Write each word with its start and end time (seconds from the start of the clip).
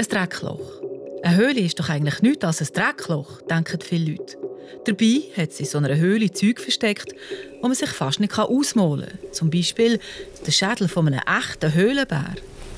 Ein 0.00 0.06
Dreckloch. 0.06 0.80
Eine 1.22 1.36
Höhle 1.36 1.60
ist 1.60 1.78
doch 1.78 1.90
eigentlich 1.90 2.22
nichts 2.22 2.42
als 2.42 2.62
ein 2.62 2.68
Dreckloch, 2.72 3.42
denken 3.42 3.80
viele 3.82 4.12
Leute. 4.12 4.38
Dabei 4.86 5.20
hat 5.36 5.52
sie 5.52 5.64
in 5.64 5.68
so 5.68 5.76
einer 5.76 5.94
Höhle 5.94 6.32
Zeug 6.32 6.58
versteckt, 6.58 7.14
wo 7.60 7.68
man 7.68 7.76
sich 7.76 7.90
fast 7.90 8.18
nicht 8.18 8.38
ausmalen 8.38 9.10
kann. 9.10 9.32
Zum 9.32 9.50
Beispiel 9.50 10.00
der 10.46 10.52
Schädel 10.52 10.88
von 10.88 11.06
einem 11.06 11.20
echten 11.20 11.74
Höhlenbär. 11.74 12.34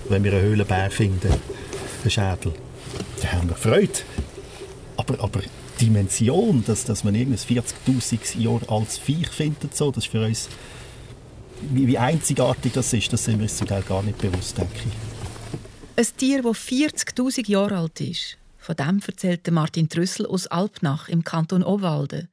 Wenn 0.08 0.24
wir 0.24 0.32
einen 0.32 0.42
Höhlenbär 0.42 0.90
finden, 0.90 1.28
einen 1.28 2.10
Schädel, 2.10 2.54
dann 3.20 3.32
haben 3.32 3.48
wir 3.50 3.54
Freude. 3.54 4.00
Aber, 4.96 5.22
aber 5.22 5.42
die 5.78 5.84
Dimension, 5.84 6.64
dass, 6.66 6.84
dass 6.84 7.04
man 7.04 7.14
irgendein 7.14 7.38
40'000 7.38 8.40
Jahre 8.40 8.68
altes 8.68 8.98
Viech 8.98 9.28
findet, 9.28 9.76
so, 9.76 9.92
das 9.92 10.06
ist 10.06 10.10
für 10.10 10.26
uns, 10.26 10.48
wie, 11.70 11.86
wie 11.86 11.98
einzigartig 11.98 12.72
das 12.72 12.92
ist, 12.92 13.12
das 13.12 13.24
sind 13.24 13.38
wir 13.38 13.44
uns 13.44 13.58
zum 13.58 13.68
Teil 13.68 13.82
gar 13.82 14.02
nicht 14.02 14.18
bewusst, 14.18 14.58
denke 14.58 14.74
ich. 14.74 15.11
Ein 15.94 16.06
Tier, 16.16 16.42
das 16.42 16.56
40'000 16.56 17.50
Jahre 17.50 17.76
alt 17.76 18.00
ist. 18.00 18.38
Von 18.56 18.76
dem 18.76 19.02
erzählte 19.06 19.50
Martin 19.50 19.90
Trüssel 19.90 20.24
aus 20.24 20.46
Alpnach 20.46 21.10
im 21.10 21.22
Kanton 21.22 21.62
Obwalden. 21.62 22.30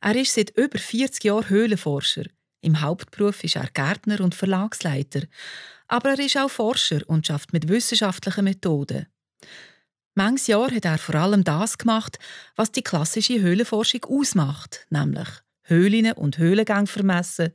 Er 0.00 0.16
ist 0.16 0.34
seit 0.34 0.50
über 0.56 0.76
40 0.76 1.22
Jahren 1.22 1.48
Höhlenforscher. 1.48 2.24
Im 2.62 2.80
Hauptberuf 2.80 3.44
ist 3.44 3.54
er 3.54 3.68
Gärtner 3.72 4.20
und 4.20 4.34
Verlagsleiter. 4.34 5.22
Aber 5.86 6.10
er 6.10 6.18
ist 6.18 6.36
auch 6.36 6.50
Forscher 6.50 7.02
und 7.06 7.28
schafft 7.28 7.52
mit 7.52 7.68
wissenschaftlichen 7.68 8.42
Methoden. 8.42 9.06
Manches 10.16 10.48
Jahr 10.48 10.72
hat 10.72 10.84
er 10.84 10.98
vor 10.98 11.14
allem 11.14 11.44
das 11.44 11.78
gemacht, 11.78 12.18
was 12.56 12.72
die 12.72 12.82
klassische 12.82 13.40
Höhlenforschung 13.40 14.04
ausmacht, 14.06 14.84
nämlich 14.90 15.28
Höhlen 15.62 16.10
und 16.12 16.38
Höhlengänge 16.38 16.88
vermessen, 16.88 17.52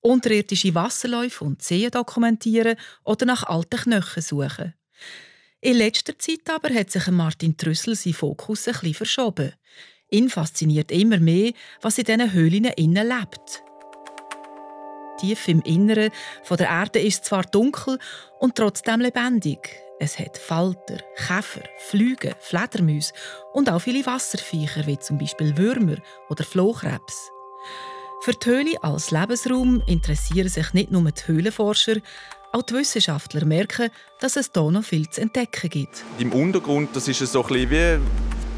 unterirdische 0.00 0.74
Wasserläufe 0.74 1.44
und 1.44 1.62
Seen 1.62 1.90
dokumentieren 1.90 2.76
oder 3.04 3.26
nach 3.26 3.42
alten 3.42 3.78
Knochen 3.78 4.22
suchen. 4.22 4.72
In 5.60 5.78
letzter 5.78 6.18
Zeit 6.18 6.48
aber 6.48 6.72
hat 6.74 6.90
sich 6.90 7.06
Martin 7.08 7.56
Trüssel 7.56 7.94
sein 7.94 8.12
Fokus 8.12 8.68
ein 8.68 8.94
verschoben. 8.94 9.52
Ihn 10.10 10.28
fasziniert 10.28 10.92
immer 10.92 11.18
mehr, 11.18 11.52
was 11.80 11.98
in 11.98 12.04
diesen 12.04 12.32
Höhlen 12.32 12.64
innen 12.64 13.08
lebt. 13.08 13.62
Tief 15.18 15.48
im 15.48 15.62
Inneren 15.62 16.10
von 16.44 16.58
der 16.58 16.68
Erde 16.68 17.00
ist 17.00 17.22
es 17.22 17.28
zwar 17.28 17.44
dunkel 17.44 17.98
und 18.38 18.54
trotzdem 18.54 19.00
lebendig. 19.00 19.70
Es 19.98 20.18
hat 20.18 20.36
Falter, 20.36 20.98
Käfer, 21.16 21.62
Flüge, 21.78 22.36
Fledermäuse 22.38 23.14
und 23.54 23.70
auch 23.70 23.78
viele 23.78 24.04
Wasserviecher, 24.04 24.86
wie 24.86 24.98
zum 24.98 25.16
Beispiel 25.16 25.56
Würmer 25.56 25.96
oder 26.28 26.44
Flohkrebs. 26.44 27.30
Für 28.20 28.32
die 28.32 28.46
Höhle 28.46 28.82
als 28.82 29.10
Lebensraum 29.10 29.82
interessieren 29.86 30.48
sich 30.48 30.72
nicht 30.74 30.90
nur 30.90 31.10
die 31.10 31.26
Höhlenforscher, 31.26 31.96
auch 32.52 32.62
die 32.62 32.74
Wissenschaftler 32.74 33.44
merken, 33.44 33.90
dass 34.20 34.36
es 34.36 34.50
hier 34.52 34.70
noch 34.70 34.84
viel 34.84 35.08
zu 35.08 35.20
entdecken 35.20 35.70
gibt. 35.70 36.04
Im 36.18 36.32
Untergrund 36.32 36.94
das 36.94 37.08
ist 37.08 37.20
es 37.20 37.32
so 37.32 37.42
ein 37.42 37.48
bisschen 37.48 37.70
wie 37.70 38.00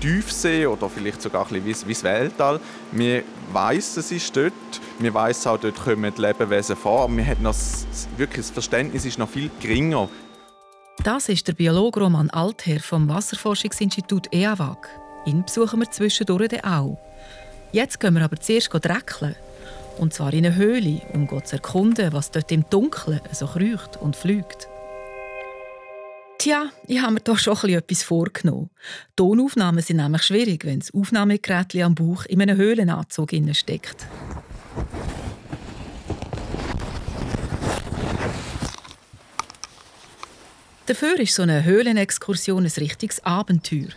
Tiefsee 0.01 0.67
oder 0.67 0.89
vielleicht 0.89 1.23
sogar 1.23 1.51
ein 1.51 1.63
bisschen 1.63 1.89
wie 1.89 1.93
das 1.93 2.05
Weltall. 2.05 2.61
Man 2.93 3.23
weiß, 3.53 3.97
es 3.97 4.13
ist 4.13 4.37
dort. 4.37 4.53
Man 4.99 5.13
weiß 5.13 5.47
auch, 5.49 5.59
dort 5.59 5.77
kommen 5.77 6.13
die 6.15 6.21
Lebewesen 6.21 6.77
vor. 6.77 7.09
Man 7.09 7.27
hat 7.27 7.41
noch 7.41 7.55
wirklich 8.17 8.47
das 8.47 8.51
Verständnis 8.51 9.05
ist 9.05 9.19
noch 9.19 9.29
viel 9.29 9.51
geringer. 9.61 10.09
Das 11.05 11.29
ist 11.29 11.47
der 11.47 11.53
Biologe 11.53 12.01
Roman 12.01 12.31
Altherr 12.31 12.81
vom 12.81 13.09
Wasserforschungsinstitut 13.09 14.33
EAWAG. 14.33 14.89
Ihn 15.27 15.45
besuchen 15.45 15.81
wir 15.81 15.91
zwischendurch 15.91 16.65
auch. 16.65 16.99
Jetzt 17.73 18.01
gehen 18.01 18.15
wir 18.15 18.25
aber 18.25 18.41
zuerst 18.41 18.71
dreckeln. 18.73 19.37
Und 19.99 20.15
zwar 20.15 20.33
in 20.33 20.47
eine 20.47 20.55
Höhle, 20.55 21.03
um 21.13 21.27
zu 21.45 21.57
erkunden, 21.57 22.13
was 22.13 22.31
dort 22.31 22.53
im 22.53 22.65
Dunkeln 22.71 23.21
so 23.33 23.47
kreucht 23.47 23.97
und 23.97 24.17
fliegt. 24.17 24.69
Tja, 26.39 26.71
ich 26.87 27.03
habe 27.03 27.15
mir 27.15 27.21
doch 27.21 27.37
schon 27.37 27.57
etwas 27.71 28.05
vorgenommen. 28.05 28.71
Tonaufnahmen 29.17 29.83
sind 29.83 29.97
nämlich 29.97 30.23
schwierig, 30.23 30.65
wenn 30.65 30.79
das 30.79 30.95
Aufnahmegerät 30.95 31.75
am 31.83 31.97
Bauch 31.97 32.25
in 32.27 32.41
einem 32.41 32.57
Höhlenanzug 32.57 33.33
steckt. 33.53 34.07
Dafür 40.87 41.19
ist 41.19 41.35
so 41.35 41.43
eine 41.43 41.65
Höhlenexkursion 41.65 42.65
ein 42.65 42.73
richtiges 42.79 43.23
Abenteuer. 43.25 43.89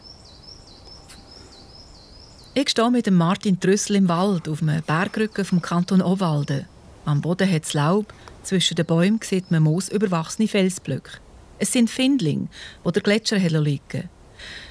Ich 2.64 2.70
stehe 2.70 2.92
mit 2.92 3.10
Martin 3.10 3.60
Trüssel 3.60 3.96
im 3.96 4.08
Wald 4.08 4.48
auf 4.48 4.62
einem 4.62 4.84
Bergrücken 4.84 5.46
vom 5.46 5.64
Kanton 5.64 6.00
Obwalden. 6.00 6.68
Am 7.06 7.20
Boden 7.20 7.52
hat 7.52 7.64
es 7.64 7.74
Laub, 7.74 8.14
zwischen 8.44 8.76
den 8.76 8.86
Bäumen 8.86 9.20
sieht 9.24 9.50
man 9.50 9.64
moosüberwachsene 9.64 10.48
Felsblöcke. 10.48 11.14
Es 11.58 11.72
sind 11.72 11.90
Findlinge, 11.90 12.50
wo 12.84 12.92
der 12.92 13.02
Gletscher 13.02 13.40
liegen. 13.40 14.10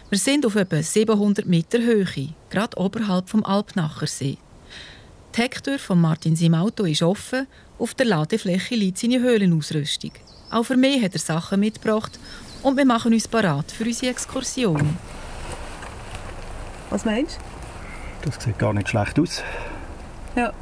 Wir 0.08 0.18
sind 0.18 0.46
auf 0.46 0.54
etwa 0.54 0.80
700 0.80 1.46
Meter 1.46 1.80
Höhe, 1.80 2.28
gerade 2.48 2.78
oberhalb 2.78 3.28
vom 3.28 3.44
Alpnachersee. 3.44 4.38
Die 5.34 5.42
Hecktür 5.42 5.80
von 5.80 6.00
Martin 6.00 6.36
seinem 6.36 6.54
Auto 6.54 6.84
ist 6.84 7.02
offen, 7.02 7.48
auf 7.76 7.94
der 7.94 8.06
Ladefläche 8.06 8.76
liegt 8.76 8.98
seine 8.98 9.18
Höhlenausrüstung. 9.18 10.12
Auch 10.52 10.62
für 10.62 10.76
mich 10.76 11.02
hat 11.02 11.14
er 11.14 11.20
Sachen 11.20 11.58
mitgebracht 11.58 12.20
und 12.62 12.76
wir 12.76 12.86
machen 12.86 13.12
uns 13.12 13.26
parat 13.26 13.72
für 13.72 13.82
unsere 13.82 14.12
Exkursion. 14.12 14.96
Was 16.88 17.04
meinst 17.04 17.36
du? 17.36 17.50
Das 18.22 18.42
sieht 18.42 18.58
gar 18.58 18.72
nicht 18.72 18.88
schlecht 18.88 19.19
aus. 19.19 19.42
Ja. 20.36 20.53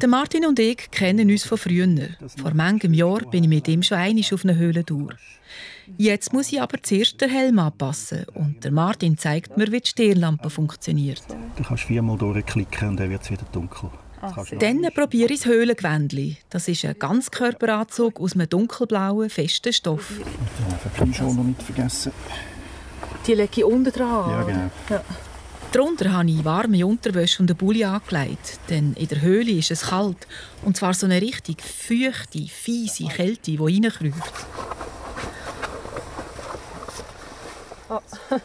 Der 0.00 0.08
Martin 0.08 0.44
und 0.44 0.58
ich 0.58 0.90
kennen 0.90 1.30
uns 1.30 1.44
von 1.44 1.56
früher. 1.56 1.86
Vor 2.40 2.52
manchem 2.52 2.94
Jahr 2.94 3.20
bin 3.20 3.44
ich 3.44 3.48
mit 3.48 3.68
ihm 3.68 3.82
schon 3.82 3.98
einig 3.98 4.34
auf 4.34 4.44
einer 4.44 4.56
Höhlentour. 4.56 5.10
Jetzt 5.98 6.32
muss 6.32 6.50
ich 6.50 6.60
aber 6.60 6.82
zuerst 6.82 7.20
den 7.20 7.30
Helm 7.30 7.58
anpassen 7.58 8.24
und 8.34 8.64
der 8.64 8.72
Martin 8.72 9.16
zeigt 9.18 9.56
mir, 9.56 9.70
wie 9.70 9.80
die 9.80 9.88
Stirnlampe 9.88 10.50
funktioniert. 10.50 11.22
Du 11.56 11.62
kannst 11.62 11.84
viermal 11.84 12.18
durchklicken 12.18 12.88
und 12.88 12.96
dann 12.98 13.10
wird 13.10 13.22
es 13.22 13.30
wieder 13.30 13.44
dunkel. 13.52 13.90
Dann 14.58 14.88
probiere 14.94 15.32
ich 15.32 15.40
das 15.40 15.46
Höhlengewändchen. 15.46 16.38
Das 16.48 16.66
ist 16.66 16.84
ein 16.84 16.98
Ganzkörperanzug 16.98 18.18
aus 18.20 18.34
einem 18.34 18.48
dunkelblauen, 18.48 19.28
festen 19.28 19.72
Stoff. 19.72 20.14
Dann 20.18 20.72
einfach 20.72 21.04
die 21.04 21.36
noch 21.36 21.44
nicht 21.44 21.62
vergessen. 21.62 22.12
Die 23.26 23.34
lege 23.34 23.50
ich 23.56 23.64
unten 23.64 23.92
dran. 23.92 24.30
Ja, 24.30 24.42
genau. 24.42 24.70
Ja. 24.88 25.02
Darunter 25.74 26.12
habe 26.12 26.30
ich 26.30 26.44
warme 26.44 26.86
Unterwäsche 26.86 27.42
und 27.42 27.50
eine 27.50 27.56
Bulli 27.56 27.82
angelegt, 27.82 28.60
denn 28.70 28.92
in 28.92 29.08
der 29.08 29.20
Höhle 29.20 29.50
ist 29.50 29.72
es 29.72 29.88
kalt. 29.88 30.28
Und 30.64 30.76
zwar 30.76 30.94
so 30.94 31.04
eine 31.04 31.20
richtig 31.20 31.62
feuchte, 31.62 32.46
fiese 32.46 33.06
Kälte, 33.06 33.50
die 33.50 33.56
reinkriecht. 33.56 34.14
Oh. 37.88 37.98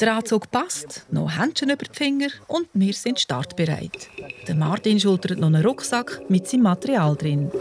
Der 0.00 0.16
Anzug 0.16 0.50
passt, 0.50 1.06
noch 1.12 1.30
Händchen 1.30 1.70
über 1.70 1.84
die 1.84 1.96
Finger 1.96 2.30
und 2.48 2.66
wir 2.74 2.92
sind 2.92 3.20
startbereit. 3.20 4.08
Der 4.48 4.56
Martin 4.56 4.98
schultert 4.98 5.38
noch 5.38 5.46
einen 5.46 5.64
Rucksack 5.64 6.20
mit 6.28 6.48
seinem 6.48 6.62
Material 6.62 7.14
drin. 7.14 7.52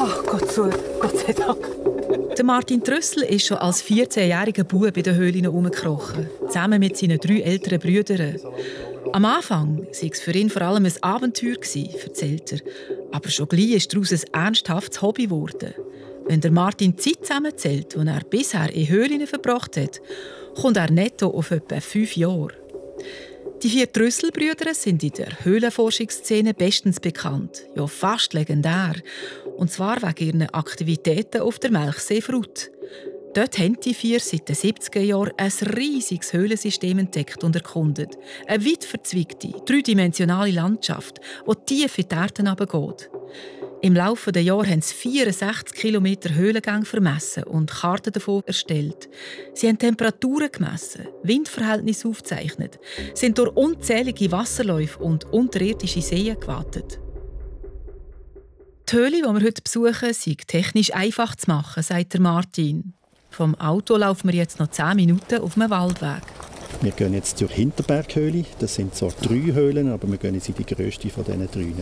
Ach 0.00 0.24
Gott, 0.26 0.50
so, 0.50 0.68
Gott 1.00 1.16
sei 1.20 1.32
Dank. 1.32 2.21
Der 2.36 2.44
Martin 2.46 2.82
Trüssel 2.82 3.24
ist 3.24 3.46
schon 3.46 3.58
als 3.58 3.84
14-jähriger 3.84 4.64
Bub 4.64 4.96
in 4.96 5.02
den 5.02 5.16
Höhlen 5.16 5.42
herumgekrochen, 5.42 6.28
zusammen 6.46 6.80
mit 6.80 6.96
seinen 6.96 7.18
drei 7.18 7.40
älteren 7.40 7.78
Brüdern. 7.78 8.38
Am 9.12 9.26
Anfang 9.26 9.78
war 9.78 9.86
es 9.90 10.20
für 10.20 10.32
ihn 10.32 10.48
vor 10.48 10.62
allem 10.62 10.86
ein 10.86 11.02
Abenteuer, 11.02 11.56
erzählt 11.56 12.52
er. 12.52 12.60
Aber 13.12 13.28
schon 13.28 13.48
gleich 13.48 13.72
ist 13.72 13.92
daraus 13.92 14.12
ein 14.12 14.32
ernsthaftes 14.32 15.02
Hobby 15.02 15.24
geworden. 15.24 15.74
Wenn 16.26 16.40
der 16.40 16.52
Martin 16.52 16.96
die 16.96 16.96
Zeit 16.96 17.26
zusammenzählt, 17.26 17.94
die 17.94 18.06
er 18.06 18.24
bisher 18.24 18.72
in 18.72 18.88
Höhlen 18.88 19.26
verbracht 19.26 19.76
hat, 19.76 20.00
kommt 20.58 20.78
er 20.78 20.90
netto 20.90 21.28
auf 21.28 21.50
etwa 21.50 21.80
fünf 21.80 22.16
Jahre. 22.16 22.52
Die 23.62 23.68
vier 23.68 23.92
Trüsselbrüder 23.92 24.74
sind 24.74 25.04
in 25.04 25.12
der 25.12 25.44
Höhlenforschungsszene 25.44 26.52
bestens 26.52 26.98
bekannt, 26.98 27.64
ja 27.76 27.86
fast 27.86 28.32
legendär. 28.32 28.94
Und 29.56 29.70
zwar 29.70 30.02
wegen 30.02 30.26
ihren 30.26 30.50
Aktivitäten 30.50 31.42
auf 31.42 31.58
der 31.58 31.70
Melchseefrut. 31.70 32.70
Dort 33.34 33.58
haben 33.58 33.80
die 33.80 33.94
vier 33.94 34.20
seit 34.20 34.48
den 34.48 34.56
70er 34.56 35.00
Jahren 35.00 35.32
ein 35.38 35.52
riesiges 35.74 36.34
Höhlensystem 36.34 36.98
entdeckt 36.98 37.42
und 37.42 37.56
erkundet. 37.56 38.18
Eine 38.46 38.64
weit 38.66 38.84
verzweigte, 38.84 39.52
dreidimensionale 39.64 40.50
Landschaft, 40.50 41.18
die 41.48 41.64
tief 41.64 41.98
in 41.98 42.08
die 42.08 42.14
Erde 42.14 42.34
hinabgeht. 42.36 43.10
Im 43.80 43.96
Laufe 43.96 44.30
der 44.30 44.44
Jahre 44.44 44.68
haben 44.68 44.80
sie 44.82 44.94
64 44.94 45.74
Kilometer 45.74 46.34
Höhlengang 46.34 46.84
vermessen 46.84 47.42
und 47.44 47.70
Karten 47.70 48.12
davon 48.12 48.42
erstellt. 48.46 49.08
Sie 49.54 49.66
haben 49.66 49.78
Temperaturen 49.78 50.52
gemessen, 50.52 51.08
Windverhältnisse 51.24 52.06
aufgezeichnet, 52.06 52.78
sind 53.14 53.38
durch 53.38 53.56
unzählige 53.56 54.30
Wasserläufe 54.30 55.02
und 55.02 55.24
unterirdische 55.32 56.00
Seen 56.00 56.38
gewartet. 56.38 57.00
Die 58.92 58.98
Höhle, 58.98 59.22
die 59.22 59.22
wir 59.22 59.46
heute 59.46 59.62
besuchen, 59.62 60.10
ist 60.10 60.48
technisch 60.48 60.94
einfach 60.94 61.34
zu 61.34 61.50
machen, 61.50 61.82
sagt 61.82 62.18
Martin. 62.18 62.92
Vom 63.30 63.54
Auto 63.54 63.96
laufen 63.96 64.28
wir 64.28 64.34
jetzt 64.34 64.60
noch 64.60 64.68
10 64.68 64.96
Minuten 64.96 65.40
auf 65.40 65.56
einem 65.56 65.70
Waldweg. 65.70 66.20
Wir 66.82 66.90
gehen 66.90 67.14
jetzt 67.14 67.38
zur 67.38 67.48
Hinterberghöhle. 67.48 68.44
Das 68.58 68.74
sind 68.74 68.94
zwar 68.94 69.12
drei 69.22 69.54
Höhlen, 69.54 69.90
aber 69.90 70.10
wir 70.10 70.18
gehen 70.18 70.34
jetzt 70.34 70.50
in 70.50 70.56
die 70.56 70.66
grösste 70.66 71.08
von 71.08 71.24
diesen 71.24 71.50
drei. 71.50 71.72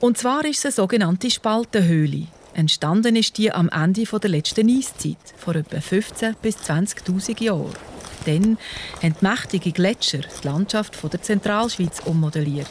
Und 0.00 0.18
zwar 0.18 0.44
ist 0.44 0.58
es 0.58 0.64
eine 0.64 0.72
sogenannte 0.72 1.30
Spaltenhöhle. 1.30 2.26
Entstanden 2.52 3.14
ist 3.14 3.38
die 3.38 3.52
am 3.52 3.68
Ende 3.68 4.02
der 4.02 4.30
letzten 4.30 4.68
Eiszeit, 4.76 5.18
vor 5.36 5.54
etwa 5.54 5.76
15.000 5.76 6.34
bis 6.42 6.56
20.000 6.56 7.44
Jahren. 7.44 7.70
Dann 8.26 8.58
haben 9.00 9.14
mächtige 9.20 9.70
Gletscher 9.70 10.22
die 10.42 10.48
Landschaft 10.48 11.00
der 11.00 11.22
Zentralschweiz 11.22 12.00
ummodelliert. 12.06 12.66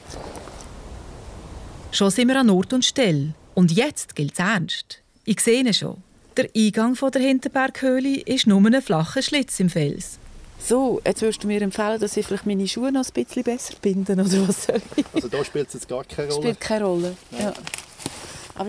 Schon 1.92 2.12
sind 2.12 2.28
wir 2.28 2.42
an 2.42 2.50
Ort 2.50 2.74
und 2.74 2.84
Stelle. 2.84 3.36
Und 3.54 3.72
jetzt 3.72 4.16
gilt 4.16 4.34
es 4.34 4.40
ernst. 4.40 5.02
Ich 5.26 5.42
sehe 5.42 5.60
ihn 5.62 5.74
schon. 5.74 5.98
Der 6.38 6.50
Eingang 6.56 6.96
der 6.96 7.22
Hinterberghöhle 7.22 8.22
ist 8.22 8.48
nur 8.48 8.62
ein 8.66 8.82
flacher 8.82 9.22
Schlitz 9.22 9.60
im 9.60 9.70
Fels. 9.70 10.20
So, 10.60 11.02
jetzt 11.06 11.22
würdest 11.22 11.44
du 11.44 11.48
mir 11.48 11.62
empfehlen, 11.62 12.00
dass 12.00 12.18
ich 12.18 12.26
vielleicht 12.26 12.46
meine 12.46 12.68
Schuhe 12.68 12.92
noch 12.92 13.06
ein 13.06 13.14
bisschen 13.14 13.44
besser 13.44 13.76
binden, 13.82 14.20
oder 14.20 14.48
was 14.48 14.66
soll 14.66 14.82
ich? 14.96 15.06
Also 15.14 15.28
da 15.30 15.44
spielt 15.44 15.70
es 15.70 15.76
jetzt 15.76 15.88
gar 15.88 16.04
keine 16.04 16.30
Rolle? 16.30 16.42
Spielt 16.42 16.60
keine 16.60 16.86
Rolle, 16.86 17.18
ja. 17.38 17.54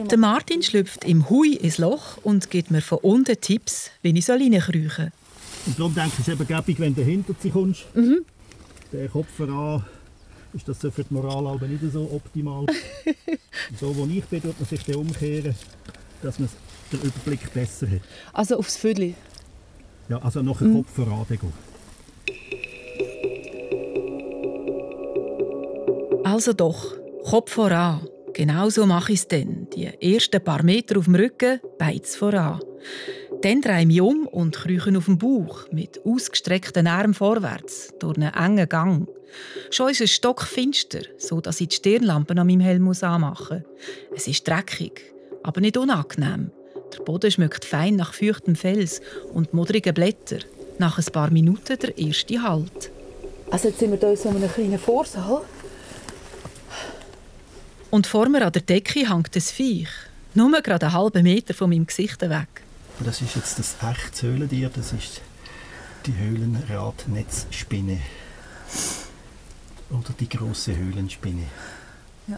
Der 0.09 0.19
Martin 0.19 0.63
schlüpft 0.63 1.05
im 1.05 1.29
Hui 1.29 1.55
ins 1.55 1.79
Loch 1.79 2.19
und 2.23 2.49
gibt 2.49 2.71
mir 2.71 2.81
von 2.81 2.99
unten 2.99 3.41
Tipps, 3.41 3.91
wie 4.03 4.17
ich 4.17 4.31
reinkriechen 4.31 4.91
soll. 4.97 5.13
Und 5.67 5.79
darum 5.79 5.95
denke 5.95 6.13
ich, 6.15 6.21
es 6.21 6.33
eben 6.33 6.47
gäbig, 6.47 6.79
wenn 6.79 6.95
du 6.95 7.03
hinter 7.03 7.35
sie 7.41 7.51
kommst. 7.51 7.85
Mhm. 7.95 8.25
Der 8.93 9.09
Kopf 9.09 9.27
voran 9.37 9.85
ist 10.55 10.69
das 10.69 10.79
für 10.79 10.91
die 11.05 11.15
Moral 11.15 11.47
aber 11.47 11.67
nicht 11.67 11.83
so 11.93 12.11
optimal. 12.13 12.67
so, 13.81 13.97
wo 13.97 14.07
ich 14.07 14.25
bin, 14.25 14.43
tut 14.43 14.59
man 14.59 14.69
sich 14.69 14.85
dann 14.85 14.97
umkehren, 14.97 15.55
dass 16.23 16.39
man 16.39 16.49
den 16.93 17.01
Überblick 17.01 17.53
besser 17.53 17.89
hat. 17.91 18.01
Also 18.33 18.57
aufs 18.59 18.77
Viertel? 18.77 19.15
Ja, 20.09 20.19
also 20.19 20.43
noch 20.43 20.61
einen 20.61 20.73
mhm. 20.73 20.77
Kopf 20.79 20.93
voran 20.93 21.27
gehen. 21.29 21.53
Also 26.25 26.53
doch, 26.53 26.97
Kopf 27.25 27.53
voran. 27.53 28.07
Genau 28.35 28.71
so 28.71 28.87
mache 28.87 29.13
ich 29.13 29.21
es 29.21 29.29
dann. 29.29 29.69
Die 29.75 29.87
ersten 29.87 30.43
paar 30.43 30.63
Meter 30.63 30.99
auf 30.99 31.05
dem 31.05 31.15
Rücken, 31.15 31.61
beiz 31.79 32.17
voran. 32.17 32.61
Dann 33.43 33.63
drehe 33.63 33.81
ich 33.81 33.87
mich 33.87 34.01
um 34.03 34.27
und 34.27 34.55
krieche 34.55 34.97
auf 34.99 35.07
dem 35.07 35.17
Bauch 35.17 35.67
mit 35.71 36.05
ausgestreckten 36.05 36.87
Armen 36.87 37.15
vorwärts 37.15 37.89
durch 37.99 38.19
einen 38.19 38.35
engen 38.35 38.69
Gang. 38.69 39.09
Schon 39.71 39.91
ist 39.91 40.03
es 40.03 40.11
stockfinster, 40.11 41.01
so 41.17 41.41
dass 41.41 41.61
ich 41.61 41.69
die 41.69 41.77
Stirnlampe 41.77 42.37
an 42.37 42.47
meinem 42.47 42.61
Helm 42.61 42.89
anmachen 42.89 43.65
muss. 43.65 44.17
Es 44.17 44.29
ist 44.29 44.47
dreckig, 44.47 45.15
aber 45.43 45.63
nicht 45.63 45.79
unangenehm. 45.79 46.51
Der 46.93 47.03
Boden 47.05 47.31
schmeckt 47.31 47.65
fein 47.65 47.97
nach 47.97 48.13
feuchtem 48.13 48.57
Fels 48.57 49.01
und 49.33 49.55
modrigen 49.55 49.95
Blättern. 49.95 50.45
Nach 50.79 50.99
ein 50.99 51.13
paar 51.13 51.31
Minuten 51.31 51.79
der 51.79 51.97
erste 51.97 52.43
Halt. 52.43 52.91
Also 53.51 53.69
jetzt 53.69 53.81
sind 53.81 53.91
wir 53.91 53.99
hier 53.99 54.11
in 54.11 54.17
so 54.17 54.29
einem 54.29 54.53
kleinen 54.53 54.79
Vorsaal. 54.79 55.43
Und 57.91 58.07
vor 58.07 58.29
mir 58.29 58.45
an 58.45 58.53
der 58.53 58.63
Decke 58.63 59.09
hängt 59.09 59.35
ein 59.35 59.41
Viech. 59.41 59.89
Nur 60.35 60.61
gerade 60.61 60.87
einen 60.87 60.95
halben 60.95 61.23
Meter 61.23 61.55
von 61.55 61.71
meinem 61.71 61.87
Gesicht 61.87 62.21
weg. 62.21 62.63
Das 63.03 63.23
ist 63.23 63.35
jetzt 63.35 63.59
das 63.59 63.77
echte 63.83 64.27
Höhlentier, 64.27 64.71
das 64.75 64.93
ist 64.93 65.23
die 66.05 66.15
Höhlenradnetzspinne. 66.15 67.99
Oder 69.91 70.15
die 70.21 70.29
große 70.29 70.77
Höhlenspinne. 70.77 71.47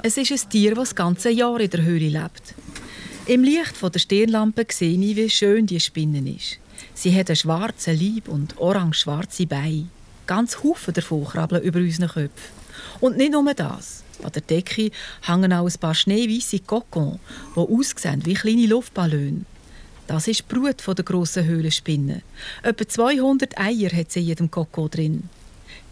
Es 0.05 0.17
ist 0.17 0.31
ein 0.31 0.51
Tier, 0.51 0.75
das 0.77 0.91
das 0.91 0.95
ganze 0.95 1.31
Jahr 1.31 1.59
in 1.61 1.69
der 1.69 1.83
Höhle 1.83 2.09
lebt. 2.09 2.55
Im 3.27 3.43
Licht 3.43 3.83
der 3.83 3.99
Stirnlampe 3.99 4.65
sehe 4.71 4.97
ich, 4.99 5.17
wie 5.17 5.29
schön 5.29 5.67
die 5.67 5.81
Spinne 5.81 6.31
ist. 6.31 6.59
Sie 6.95 7.15
hat 7.15 7.29
einen 7.29 7.37
schwarzen 7.37 7.99
Leib 7.99 8.29
und 8.29 8.57
orange-schwarze 8.59 9.47
Beine. 9.47 9.89
Ganz 10.27 10.63
Haufen 10.63 10.95
davon 10.95 11.25
krabbeln 11.25 11.63
über 11.63 11.81
unseren 11.81 12.09
Köpfen. 12.09 12.63
Und 13.01 13.17
nicht 13.17 13.33
nur 13.33 13.53
das. 13.53 14.05
An 14.23 14.31
der 14.33 14.43
Decke 14.43 14.93
hängen 15.23 15.53
auch 15.53 15.67
ein 15.67 15.81
paar 15.81 15.95
schneeweiße 15.95 16.61
Kokons, 16.61 17.19
die 17.57 17.61
aussehen 17.61 18.25
wie 18.25 18.35
kleine 18.35 18.67
Luftballone. 18.67 19.45
Das 20.13 20.29
ist 20.29 20.41
die 20.41 20.55
Brut 20.55 20.87
der 20.87 21.05
grossen 21.07 21.47
Höhlenspinne. 21.47 22.21
Etwa 22.63 22.87
200 22.87 23.59
Eier 23.59 23.91
hat 23.97 24.13
sie 24.13 24.21
in 24.21 24.27
jedem 24.27 24.51
Kokon 24.51 24.91
drin. 24.91 25.31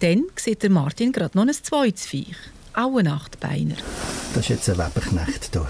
Dann 0.00 0.25
sieht 0.37 0.62
der 0.62 0.69
Martin 0.69 1.11
gerade 1.11 1.38
noch 1.38 1.46
ein 1.46 1.55
zweites 1.55 2.05
Viech. 2.05 2.37
Auch 2.75 2.99
ein 2.99 3.08
Achtbeiner. 3.08 3.76
Das 4.34 4.43
ist 4.43 4.49
jetzt 4.50 4.69
ein 4.69 4.76
Weberknecht 4.76 5.52
hier. 5.55 5.69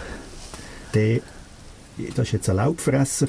Der, 0.95 1.21
das 2.17 2.27
ist 2.27 2.33
jetzt 2.33 2.49
ein 2.51 2.57
Laubfresser. 2.57 3.29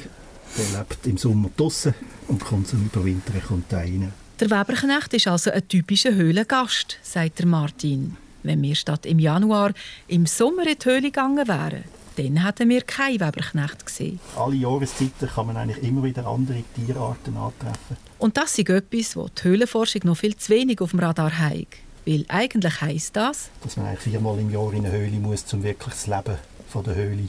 Der 0.58 0.80
lebt 0.80 1.06
im 1.06 1.16
Sommer 1.16 1.50
draußen 1.56 1.94
und 2.26 2.44
kommt 2.44 2.66
zum 2.66 2.84
Überwintern 2.84 3.42
kommt 3.46 3.72
rein. 3.72 4.12
Der 4.40 4.50
Weberknecht 4.50 5.14
ist 5.14 5.28
also 5.28 5.52
ein 5.52 5.68
typischer 5.68 6.14
Höhlengast, 6.16 6.98
sagt 7.00 7.38
der 7.38 7.46
Martin. 7.46 8.16
Wenn 8.42 8.60
wir 8.60 8.74
statt 8.74 9.06
im 9.06 9.20
Januar 9.20 9.72
im 10.08 10.26
Sommer 10.26 10.66
in 10.66 10.78
die 10.80 10.84
Höhle 10.84 11.02
gegangen 11.02 11.46
wären, 11.46 11.84
dann 12.16 12.44
hätten 12.44 12.68
wir 12.68 12.82
keinen 12.82 13.20
Weberknecht 13.20 13.86
gesehen. 13.86 14.20
Alle 14.36 14.56
Jahreszeiten 14.56 15.28
kann 15.28 15.46
man 15.46 15.56
eigentlich 15.56 15.82
immer 15.82 16.02
wieder 16.02 16.26
andere 16.26 16.62
Tierarten 16.74 17.36
antreffen. 17.36 17.96
Und 18.18 18.36
das 18.36 18.58
ist 18.58 18.68
etwas, 18.68 19.16
was 19.16 19.32
die 19.34 19.44
Höhlenforschung 19.44 20.02
noch 20.04 20.16
viel 20.16 20.36
zu 20.36 20.52
wenig 20.52 20.80
auf 20.80 20.90
dem 20.90 21.00
Radar 21.00 21.38
hat. 21.38 21.66
Weil 22.04 22.24
eigentlich 22.28 22.80
heisst 22.80 23.16
das, 23.16 23.50
dass 23.62 23.76
man 23.76 23.86
eigentlich 23.86 24.00
viermal 24.00 24.38
im 24.38 24.50
Jahr 24.50 24.72
in 24.72 24.84
eine 24.84 24.92
Höhle 24.92 25.18
muss, 25.18 25.44
um 25.52 25.62
wirklich 25.62 25.94
das 25.94 26.06
Leben 26.06 26.36
von 26.68 26.84
der 26.84 26.94
Höhle 26.94 27.28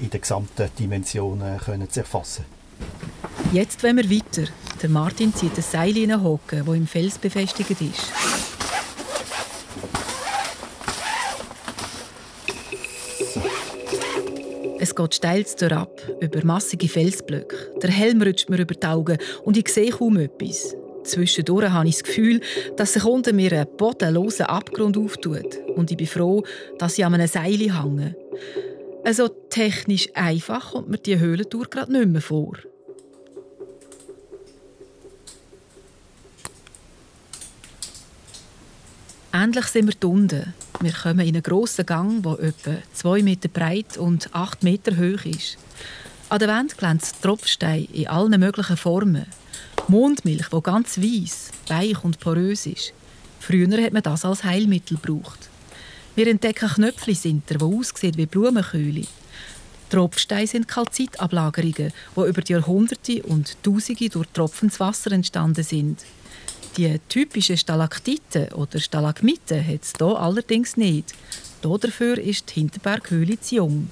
in 0.00 0.10
der 0.10 0.20
gesamten 0.20 0.68
Dimension 0.78 1.42
äh, 1.42 1.88
zu 1.88 2.00
erfassen. 2.00 2.44
Jetzt 3.52 3.82
wollen 3.82 3.96
wir 3.96 4.10
weiter. 4.10 4.50
Der 4.82 4.88
Martin 4.88 5.34
zieht 5.34 5.56
ein 5.56 5.62
Seil 5.62 5.96
in 5.96 6.12
einen 6.12 6.22
Hocken, 6.22 6.64
das 6.64 6.74
im 6.74 6.86
Fels 6.86 7.18
befestigt 7.18 7.80
ist. 7.80 8.12
Es 14.88 14.96
geht 14.96 15.14
steil 15.16 15.44
ab, 15.70 16.00
über 16.18 16.42
massige 16.46 16.88
Felsblöcke. 16.88 17.74
Der 17.82 17.90
Helm 17.90 18.22
rutscht 18.22 18.48
mir 18.48 18.58
über 18.58 18.74
die 18.74 18.86
Augen 18.86 19.18
und 19.44 19.58
ich 19.58 19.68
sehe 19.68 19.90
kaum 19.90 20.16
etwas. 20.16 20.74
Zwischendurch 21.04 21.68
habe 21.68 21.86
ich 21.88 21.96
das 21.96 22.04
Gefühl, 22.04 22.40
dass 22.74 22.94
sich 22.94 23.04
unter 23.04 23.34
mir 23.34 23.52
ein 23.52 23.66
bodenloser 23.76 24.48
Abgrund 24.48 24.96
auftut. 24.96 25.58
Und 25.76 25.90
ich 25.90 25.98
bin 25.98 26.06
froh, 26.06 26.42
dass 26.78 26.96
ich 26.96 27.04
an 27.04 27.12
einem 27.12 27.26
Seil 27.26 27.58
hänge. 27.58 28.16
Also 29.04 29.28
technisch 29.28 30.08
einfach 30.14 30.72
kommt 30.72 30.88
mir 30.88 30.96
die 30.96 31.18
Höhlentour 31.18 31.66
gerade 31.68 31.92
nicht 31.92 32.08
mehr 32.08 32.22
vor. 32.22 32.56
Endlich 39.32 39.66
sind 39.66 39.86
wir 39.86 40.08
unten. 40.08 40.54
Wir 40.80 40.92
kommen 40.92 41.26
in 41.26 41.34
einen 41.34 41.42
grossen 41.42 41.86
Gang, 41.86 42.22
der 42.22 42.38
etwa 42.38 42.76
2 42.92 43.22
Meter 43.24 43.48
breit 43.48 43.96
und 43.96 44.32
8 44.32 44.62
Meter 44.62 44.96
hoch 44.96 45.24
ist. 45.24 45.58
An 46.28 46.38
der 46.38 46.46
Wand 46.46 46.78
glänzt 46.78 47.20
Tropfstein 47.20 47.88
in 47.92 48.06
allen 48.06 48.38
möglichen 48.38 48.76
Formen. 48.76 49.26
Mondmilch, 49.88 50.48
die 50.50 50.62
ganz 50.62 50.98
weiss, 50.98 51.50
weich 51.66 52.04
und 52.04 52.20
porös 52.20 52.66
ist. 52.66 52.92
Früher 53.40 53.82
hat 53.82 53.92
man 53.92 54.04
das 54.04 54.24
als 54.24 54.44
Heilmittel 54.44 54.98
gebraucht. 54.98 55.48
Wir 56.14 56.28
entdecken 56.28 56.68
Knöpflisinter, 56.68 57.56
die 57.56 57.64
aussehen 57.64 58.16
wie 58.16 58.26
Blumenköhle. 58.26 59.06
Tropfsteine 59.90 60.46
sind 60.46 60.68
Kalzitablagerungen, 60.68 61.92
die 62.14 62.20
über 62.20 62.42
die 62.42 62.52
Jahrhunderte 62.52 63.22
und 63.24 63.56
Tausende 63.64 64.10
durch 64.10 64.28
tropfendes 64.32 64.78
Wasser 64.78 65.10
entstanden 65.10 65.64
sind. 65.64 66.04
Die 66.78 66.96
typischen 67.08 67.56
Stalaktiten 67.56 68.52
oder 68.52 68.78
Stalagmiten 68.78 69.66
hat 69.66 69.82
es 69.82 69.94
hier 69.98 70.16
allerdings 70.16 70.76
nicht. 70.76 71.12
Hier 71.60 71.76
dafür 71.76 72.18
ist 72.18 72.50
die 72.50 72.60
Hinterberghöhle 72.60 73.40
zu 73.40 73.56
jung. 73.56 73.90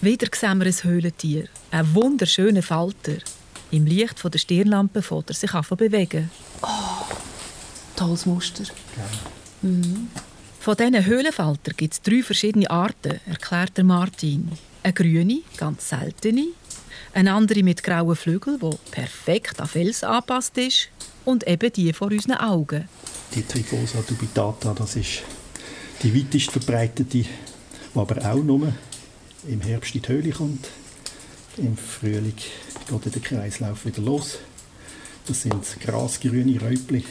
Wieder 0.00 0.26
sehen 0.34 0.58
wir 0.58 0.66
ein 0.68 0.84
Höhlentier, 0.84 1.48
ein 1.70 1.94
wunderschöner 1.94 2.62
Falter. 2.62 3.18
Im 3.70 3.84
Licht 3.84 4.24
der 4.24 4.38
Stirnlampe 4.38 5.02
fährt 5.02 5.28
er 5.28 5.34
sich 5.34 5.52
an 5.52 5.64
bewegen. 5.76 6.30
Oh, 6.62 7.14
tolles 7.94 8.24
Muster. 8.24 8.64
Mhm. 9.60 10.08
Von 10.60 10.76
diesen 10.78 11.04
Höhlenfalter 11.04 11.72
gibt 11.74 11.92
es 11.92 12.00
drei 12.00 12.22
verschiedene 12.22 12.70
Arten, 12.70 13.20
erklärt 13.26 13.76
Martin. 13.82 14.50
Eine 14.82 14.92
grüne, 14.92 15.42
ganz 15.56 15.88
seltene, 15.88 16.48
eine 17.14 17.32
andere 17.32 17.62
mit 17.62 17.82
grauen 17.82 18.16
Flügeln, 18.16 18.58
die 18.58 18.76
perfekt 18.90 19.60
an 19.60 19.68
Fels 19.68 20.02
angepasst 20.02 20.58
ist 20.58 20.88
und 21.24 21.46
eben 21.46 21.72
die 21.72 21.92
vor 21.92 22.10
unseren 22.10 22.36
Augen. 22.38 22.88
Die 23.34 23.42
Trifosa 23.42 24.02
dubitata, 24.06 24.74
das 24.74 24.96
ist 24.96 25.22
die 26.02 26.14
weitest 26.14 26.50
verbreitete, 26.50 27.04
die 27.04 27.26
aber 27.94 28.24
auch 28.28 28.42
nur 28.42 28.72
im 29.46 29.60
Herbst 29.60 29.94
in 29.94 30.02
die 30.02 30.08
Höhle 30.08 30.30
kommt. 30.30 30.68
Im 31.58 31.76
Frühling 31.76 32.34
geht 32.34 33.14
der 33.14 33.22
Kreislauf 33.22 33.84
wieder 33.84 34.02
los. 34.02 34.38
Das 35.26 35.42
sind 35.42 35.64
grasgrüne 35.80 36.60
Räubli, 36.60 37.04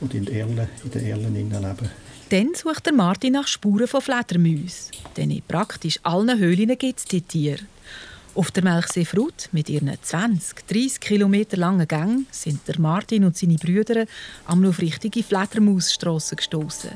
die 0.00 0.16
in, 0.16 0.26
Erlen, 0.28 0.68
in 0.84 0.90
den 0.90 1.06
Erlen 1.06 1.34
leben. 1.34 1.90
Dann 2.32 2.54
sucht 2.54 2.86
der 2.86 2.94
Martin 2.94 3.34
nach 3.34 3.46
Spuren 3.46 3.86
von 3.86 4.00
Fledermäusen. 4.00 4.92
Denn 5.18 5.30
in 5.30 5.42
praktisch 5.46 6.00
allen 6.02 6.38
Höhlen 6.38 6.78
gibt 6.78 7.00
es 7.00 7.04
die 7.04 7.20
Tiere. 7.20 7.58
Auf 8.34 8.50
der 8.50 8.64
Melchsee 8.64 9.04
Frut 9.04 9.50
mit 9.52 9.68
ihren 9.68 9.92
20, 10.00 10.66
30 10.66 10.98
Kilometer 10.98 11.58
langen 11.58 11.86
Gängen 11.86 12.26
sind 12.30 12.66
der 12.66 12.80
Martin 12.80 13.24
und 13.24 13.36
seine 13.36 13.56
Brüder 13.56 14.06
am 14.46 14.64
auf 14.64 14.80
richtige 14.80 15.22
Fledermausstrassen 15.22 16.36
gestoßen. 16.36 16.92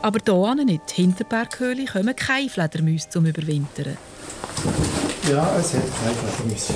Aber 0.00 0.18
hier 0.24 0.62
in 0.62 0.66
die 0.66 0.80
Hinterberghöhle 0.94 1.84
kommen 1.84 2.16
keine 2.16 2.48
Fledermäuse 2.48 3.10
zum 3.10 3.26
Überwintern. 3.26 3.98
Ja, 5.30 5.58
es 5.58 5.74
hat 5.74 5.82
keine 6.02 6.14
Fledermäuse. 6.14 6.72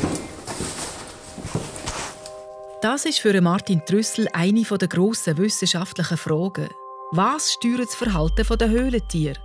Das 2.83 3.07
ist 3.07 3.21
für 3.21 3.41
Martin 3.41 3.81
Trüssel 3.87 4.29
eine 4.35 4.63
der 4.63 4.89
grossen 4.89 5.39
wissenschaftlichen 5.39 6.19
Fragen. 6.19 6.69
Was 7.15 7.53
steuert 7.53 7.89
das 7.89 7.95
Verhalten 7.95 8.57
der 8.57 8.71
Höhlentiere? 8.71 9.39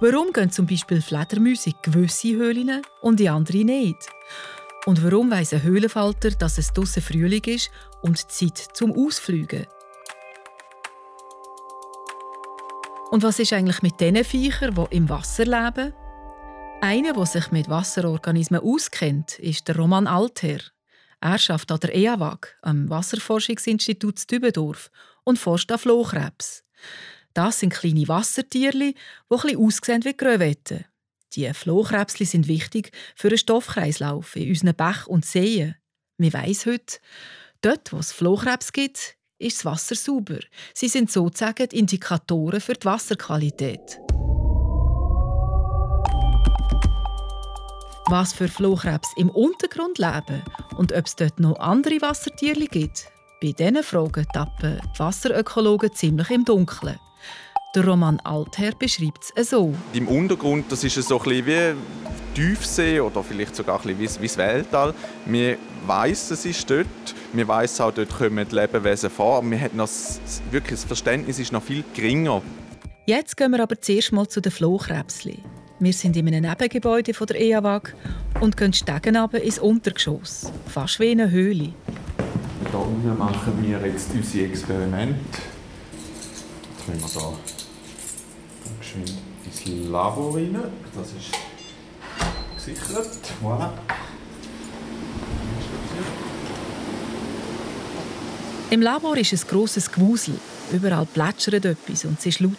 Warum 0.00 0.34
gehen 0.34 0.50
zum 0.50 0.66
Beispiel 0.66 1.00
Fledermäuse 1.00 1.70
in 1.70 1.76
gewisse 1.80 2.36
Höhlen 2.36 2.82
und 3.00 3.18
in 3.22 3.30
andere 3.30 3.64
nicht? 3.64 4.10
Und 4.84 5.02
warum 5.02 5.30
weiss 5.30 5.54
ein 5.54 5.62
Höhlenfalter, 5.62 6.32
dass 6.32 6.58
es 6.58 6.74
draussen 6.74 7.02
Frühling 7.02 7.42
ist 7.44 7.70
und 8.02 8.30
Zeit 8.30 8.58
zum 8.58 8.92
Ausflügen? 8.92 9.66
Und 13.10 13.22
was 13.22 13.38
ist 13.38 13.54
eigentlich 13.54 13.80
mit 13.80 13.98
den 13.98 14.22
Viechern, 14.22 14.74
die 14.74 14.96
im 14.96 15.08
Wasser 15.08 15.46
leben? 15.46 15.94
Einer, 16.82 17.14
der 17.14 17.24
sich 17.24 17.50
mit 17.50 17.70
Wasserorganismen 17.70 18.60
auskennt, 18.60 19.38
ist 19.38 19.66
der 19.68 19.76
Roman 19.76 20.06
Altherr. 20.06 20.60
Er 21.20 21.30
arbeitet 21.30 21.72
an 21.72 21.80
der 21.80 21.94
EAWAG, 21.94 22.58
am 22.60 22.90
Wasserforschungsinstitut 22.90 24.30
Dübendorf, 24.30 24.90
und 25.24 25.38
forscht 25.38 25.72
an 25.72 25.78
Flohkrebs. 25.78 26.65
Das 27.34 27.60
sind 27.60 27.72
kleine 27.72 28.08
Wassertierli, 28.08 28.94
die 28.94 29.34
etwas 29.34 29.56
aussehen 29.56 30.04
wie 30.04 30.14
Krevetten. 30.14 30.84
Die 31.34 31.52
Flohkrebsli 31.52 32.24
sind 32.24 32.48
wichtig 32.48 32.92
für 33.14 33.28
den 33.28 33.38
Stoffkreislauf 33.38 34.36
in 34.36 34.48
unseren 34.48 34.74
Bächen 34.74 35.08
und 35.08 35.26
Seen. 35.26 35.76
Wir 36.18 36.32
weiss 36.32 36.64
heute, 36.64 36.98
dort, 37.60 37.92
wo 37.92 37.98
es 37.98 38.12
Flohkrebs 38.12 38.72
gibt, 38.72 39.16
ist 39.38 39.58
das 39.58 39.64
Wasser 39.66 39.94
sauber. 39.94 40.38
Sie 40.72 40.88
sind 40.88 41.10
sozusagen 41.10 41.68
Indikatoren 41.70 42.60
für 42.60 42.72
die 42.72 42.86
Wasserqualität. 42.86 44.00
Was 48.08 48.32
für 48.32 48.48
Flohkrebs 48.48 49.08
im 49.16 49.28
Untergrund 49.30 49.98
leben 49.98 50.42
und 50.76 50.92
ob 50.92 51.06
es 51.06 51.16
dort 51.16 51.40
noch 51.40 51.58
andere 51.58 52.00
Wassertiere 52.00 52.66
gibt, 52.66 53.10
bei 53.40 53.52
diesen 53.52 53.82
Fragen 53.82 54.26
tappen 54.32 54.80
die 54.94 54.98
Wasserökologen 54.98 55.92
ziemlich 55.92 56.30
im 56.30 56.44
Dunkeln. 56.44 56.98
Der 57.74 57.84
Roman 57.84 58.18
Altherr 58.20 58.72
beschreibt 58.78 59.32
es 59.34 59.50
so. 59.50 59.74
Im 59.92 60.08
Untergrund 60.08 60.72
das 60.72 60.82
ist 60.82 60.94
so 60.94 61.18
ein 61.18 61.24
bisschen 61.24 61.46
wie 61.46 61.74
Tiefsee 62.34 63.00
oder 63.00 63.22
vielleicht 63.22 63.54
sogar 63.54 63.84
ein 63.84 63.96
bisschen 63.96 64.22
wie 64.22 64.26
das 64.26 64.38
Weltall. 64.38 64.94
Wir 65.26 65.58
weiss, 65.86 66.30
es 66.30 66.46
ist 66.46 66.70
dort. 66.70 66.86
Wir 67.34 67.46
weiss 67.46 67.78
auch, 67.78 67.92
dort 67.92 68.08
kommen 68.08 68.48
die 68.48 68.54
Lebewesen 68.54 69.10
vor. 69.10 69.42
Noch 69.42 69.88
wirklich, 70.50 70.80
das 70.80 70.84
Verständnis 70.84 71.38
ist 71.38 71.52
noch 71.52 71.62
viel 71.62 71.84
geringer. 71.94 72.40
Jetzt 73.04 73.36
gehen 73.36 73.52
wir 73.52 73.62
aber 73.62 73.78
zuerst 73.78 74.12
mal 74.12 74.26
zu 74.26 74.40
den 74.40 74.52
Flohkrebsli. 74.52 75.42
Wir 75.78 75.92
sind 75.92 76.16
in 76.16 76.26
einem 76.28 76.48
Nebengebäude 76.48 77.12
von 77.12 77.26
der 77.26 77.38
EAWAG 77.38 77.94
und 78.40 78.56
gehen 78.56 78.72
Stegen 78.72 79.14
ins 79.14 79.58
Untergeschoss, 79.58 80.50
fast 80.66 80.98
wie 81.00 81.10
eine 81.10 81.30
Höhle. 81.30 81.74
Hier 82.70 82.80
unten 82.80 83.16
machen 83.16 83.62
wir 83.62 83.86
jetzt 83.86 84.10
unsere 84.12 84.46
Experimente. 84.46 85.20
Jetzt 86.74 86.86
können 86.86 87.00
wir 87.00 87.08
hier 87.08 87.32
schön 88.80 89.04
ins 89.44 89.88
Labor 89.90 90.34
rein. 90.34 90.58
Das 90.94 91.08
ist 91.08 91.32
gesichert. 92.56 93.18
Voilà. 93.42 93.70
Im 98.70 98.82
Labor 98.82 99.16
ist 99.16 99.32
ein 99.32 99.48
grosses 99.48 99.92
Gewusel. 99.92 100.34
Überall 100.72 101.06
plätschert 101.06 101.64
etwas 101.64 102.04
und 102.04 102.18
es 102.18 102.26
ist 102.26 102.40
laut. 102.40 102.52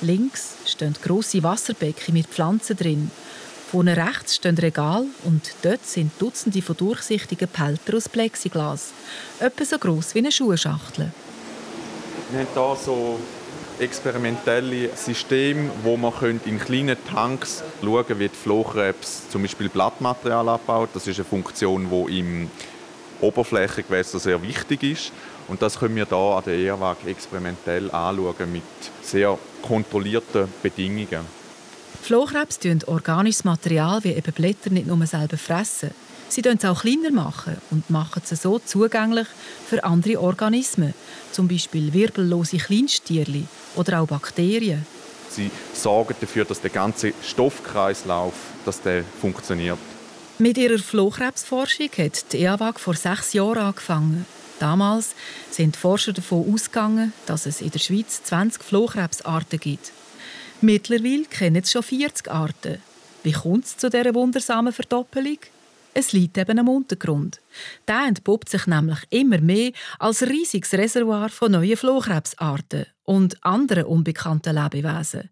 Links 0.00 0.56
stehen 0.64 0.94
grosse 1.02 1.42
Wasserbecken 1.42 2.14
mit 2.14 2.26
Pflanzen 2.26 2.76
drin. 2.76 3.10
Vorne 3.70 3.96
rechts 3.96 4.34
stehen 4.34 4.58
Regal 4.58 5.04
und 5.22 5.54
dort 5.62 5.86
sind 5.86 6.10
Dutzende 6.18 6.60
von 6.60 6.76
durchsichtigen 6.76 7.46
Pelter 7.46 7.96
aus 7.96 8.08
Plexiglas, 8.08 8.90
etwa 9.38 9.64
so 9.64 9.78
gross 9.78 10.12
wie 10.12 10.18
eine 10.18 10.32
Schuhschachtel. 10.32 11.12
Wir 12.32 12.40
haben 12.40 12.48
hier 12.52 12.76
so 12.84 13.20
experimentelle 13.78 14.90
Systeme, 14.96 15.70
wo 15.84 15.96
man 15.96 16.12
in 16.46 16.58
kleinen 16.58 16.96
Tanks 17.12 17.62
schauen 17.80 18.04
kann, 18.08 18.18
wie 18.18 18.28
die 18.28 18.34
Flohkrebs 18.34 19.28
zum 19.30 19.42
Beispiel 19.42 19.68
Blattmaterial 19.68 20.48
abbaut. 20.48 20.88
Das 20.92 21.06
ist 21.06 21.20
eine 21.20 21.24
Funktion, 21.24 21.88
die 21.88 22.18
im 22.18 22.50
Oberflächengewässer 23.20 24.18
sehr 24.18 24.42
wichtig 24.42 24.82
ist. 24.82 25.12
Und 25.46 25.62
das 25.62 25.78
können 25.78 25.94
wir 25.94 26.06
hier 26.06 26.16
an 26.16 26.42
der 26.44 26.58
ERWAG 26.58 27.06
experimentell 27.06 27.88
anschauen 27.92 28.50
mit 28.52 28.64
sehr 29.00 29.38
kontrollierten 29.62 30.52
Bedingungen. 30.60 31.39
Flohkrebs 32.02 32.58
tun 32.58 32.80
organisches 32.86 33.44
Material 33.44 34.02
wie 34.04 34.12
eben 34.12 34.32
Blätter 34.32 34.70
nicht 34.70 34.86
nur 34.86 35.06
selber 35.06 35.36
fressen. 35.36 35.90
Sie 36.28 36.42
es 36.42 36.64
auch 36.64 36.82
kleiner 36.82 37.10
machen 37.10 37.56
und 37.70 37.90
machen 37.90 38.22
es 38.28 38.42
so 38.42 38.60
zugänglich 38.60 39.26
für 39.68 39.82
andere 39.82 40.20
Organismen, 40.20 40.94
zum 41.32 41.48
Beispiel 41.48 41.92
wirbellose 41.92 42.58
Kleinstierli 42.58 43.46
oder 43.74 44.00
auch 44.00 44.06
Bakterien. 44.06 44.86
Sie 45.28 45.50
sorgen 45.72 46.14
dafür, 46.20 46.44
dass 46.44 46.60
der 46.60 46.70
ganze 46.70 47.12
Stoffkreislauf 47.22 48.34
dass 48.64 48.82
der 48.82 49.04
funktioniert. 49.20 49.78
Mit 50.38 50.56
ihrer 50.56 50.78
Flohkrebsforschung 50.78 51.90
hat 51.98 52.32
die 52.32 52.42
EAWAG 52.42 52.78
vor 52.78 52.94
sechs 52.94 53.32
Jahren 53.32 53.58
angefangen. 53.58 54.26
Damals 54.58 55.14
sind 55.50 55.74
die 55.74 55.78
Forscher 55.78 56.12
davon 56.12 56.52
ausgegangen, 56.52 57.12
dass 57.26 57.46
es 57.46 57.60
in 57.60 57.70
der 57.70 57.78
Schweiz 57.78 58.22
20 58.24 58.62
Flohkrebsarten 58.62 59.58
gibt. 59.58 59.92
Mittlerweile 60.62 61.24
kennen 61.24 61.62
es 61.62 61.72
schon 61.72 61.82
40 61.82 62.30
Arten. 62.30 62.82
Wie 63.22 63.32
kommt 63.32 63.64
es 63.64 63.78
zu 63.78 63.88
dieser 63.88 64.14
wundersamen 64.14 64.74
Verdoppelung? 64.74 65.38
Es 65.94 66.12
liegt 66.12 66.36
eben 66.36 66.58
am 66.58 66.68
Untergrund. 66.68 67.40
Der 67.88 68.06
entpuppt 68.06 68.50
sich 68.50 68.66
nämlich 68.66 68.98
immer 69.08 69.40
mehr 69.40 69.72
als 69.98 70.22
riesiges 70.22 70.74
Reservoir 70.74 71.30
von 71.30 71.52
neuen 71.52 71.76
Flohkrebsarten 71.76 72.86
und 73.04 73.42
anderen 73.44 73.84
unbekannten 73.84 74.54
Lebewesen. 74.54 75.30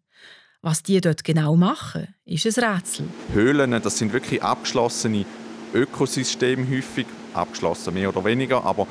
Was 0.62 0.82
die 0.82 1.00
dort 1.00 1.22
genau 1.24 1.56
machen, 1.56 2.14
ist 2.24 2.46
ein 2.46 2.64
Rätsel. 2.64 3.06
Höhlen, 3.32 3.70
das 3.82 3.98
sind 3.98 4.12
wirklich 4.12 4.42
abgeschlossene 4.42 5.26
Ökosysteme 5.74 6.68
häufig, 6.68 7.06
abgeschlossen 7.34 7.94
mehr 7.94 8.08
oder 8.08 8.24
weniger, 8.24 8.64
aber 8.64 8.86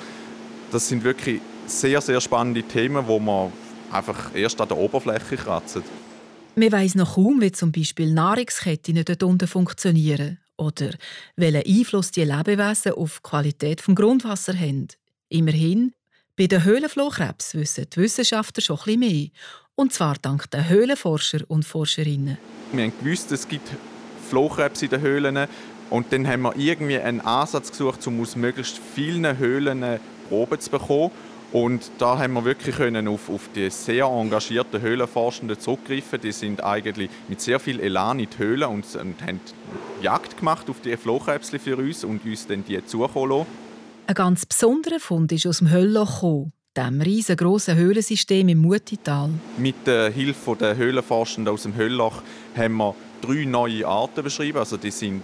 das 0.72 0.88
sind 0.88 1.04
wirklich 1.04 1.42
sehr, 1.66 2.00
sehr 2.00 2.22
spannende 2.22 2.64
Themen, 2.64 3.08
wo 3.08 3.20
man 3.20 3.52
einfach 3.92 4.34
erst 4.36 4.62
an 4.62 4.68
der 4.68 4.78
Oberfläche 4.78 5.36
kratzen. 5.36 5.84
Man 6.60 6.72
weiss 6.72 6.96
noch 6.96 7.14
kaum, 7.14 7.40
wie 7.40 7.52
zum 7.52 7.72
Beispiel 7.72 8.12
Nahrungsketten 8.12 9.06
dort 9.06 9.22
unten 9.22 9.48
funktionieren 9.48 10.40
oder 10.58 10.90
welchen 11.36 11.62
Einfluss 11.78 12.10
die 12.10 12.24
Lebewesen 12.24 12.94
auf 12.94 13.20
die 13.20 13.30
Qualität 13.30 13.88
des 13.88 13.96
Grundwassers 13.96 14.56
haben. 14.56 14.88
Immerhin, 15.30 15.94
bei 16.36 16.48
den 16.48 16.64
Höhlenflohkrebs 16.64 17.54
wissen 17.54 17.86
die 17.94 17.98
Wissenschaftler 17.98 18.64
schon 18.64 18.78
etwas 18.78 18.98
mehr. 18.98 19.28
Und 19.76 19.94
zwar 19.94 20.16
dank 20.20 20.50
den 20.50 20.68
Höhlenforscher 20.68 21.42
und 21.48 21.64
Forscherinnen. 21.64 22.40
Wir 22.72 22.86
haben 22.86 22.94
gewusst, 23.04 23.32
es 23.32 23.48
gibt 23.48 23.70
Flohkrebs 24.28 24.82
in 24.82 24.90
den 24.90 25.02
Höhlen. 25.02 25.48
Und 25.92 26.12
dann 26.12 26.28
haben 26.28 26.42
wir 26.42 26.56
irgendwie 26.56 26.98
einen 26.98 27.22
Ansatz 27.22 27.70
gesucht, 27.70 28.08
um 28.08 28.20
aus 28.20 28.36
möglichst 28.36 28.80
vielen 28.96 29.38
Höhlen 29.38 30.00
Proben 30.28 30.60
zu 30.60 30.72
bekommen. 30.72 31.12
Und 31.54 31.92
da 31.98 32.20
haben 32.20 32.34
wir 32.34 32.44
wirklich 32.44 32.76
können 32.76 33.08
auf, 33.08 33.30
auf 33.30 33.50
die 33.56 33.70
sehr 33.70 34.06
engagierten 34.06 34.82
Höhlenforschenden 34.82 35.60
zurückgreifen. 35.60 36.20
Die 36.22 36.34
sind 36.34 36.64
eigentlich 36.64 37.10
mit 37.30 37.40
sehr 37.40 37.60
viel 37.60 37.80
Elan 37.80 38.20
in 38.20 38.30
die 38.30 38.38
Höhlen 38.38 38.70
und, 38.70 38.86
und 38.96 39.22
haben 39.22 39.40
Jagd 40.02 40.38
gemacht 40.38 40.70
auf 40.70 40.82
die 40.82 40.98
Flohkrebsli 40.98 41.60
für 41.60 41.78
uns 41.78 42.04
und 42.04 42.26
uns 42.26 42.48
dann 42.48 42.66
die 42.66 42.86
zukommen 42.86 43.30
lassen. 43.30 43.48
Ein 44.08 44.16
ganz 44.16 44.46
besonderer 44.46 45.00
Fund 45.00 45.32
ist 45.32 45.48
aus 45.48 45.60
dem 45.60 45.72
Höllloch 45.72 46.16
gekommen, 46.16 46.54
dem 46.76 47.02
riesengroßen 47.02 47.76
Höhlensystem 47.76 48.50
im 48.50 48.60
Mutital. 48.60 49.30
Mit 49.58 49.76
der 49.86 50.12
Hilfe 50.12 50.56
der 50.56 50.76
Höhlenforschenden 50.76 51.54
aus 51.54 51.64
dem 51.64 51.76
Höllloch 51.76 52.22
haben 52.56 52.76
wir 52.76 52.96
drei 53.22 53.46
neue 53.46 53.88
Arten 53.88 54.24
beschrieben. 54.24 54.60
Also 54.60 54.78
die 54.78 54.92
sind 54.92 55.24